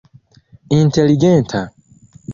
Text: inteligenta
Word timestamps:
inteligenta 0.79 1.59